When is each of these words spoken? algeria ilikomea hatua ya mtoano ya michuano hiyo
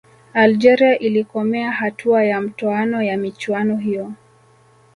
algeria 0.33 0.99
ilikomea 0.99 1.71
hatua 1.71 2.23
ya 2.23 2.41
mtoano 2.41 3.03
ya 3.03 3.17
michuano 3.17 3.77
hiyo 3.77 4.13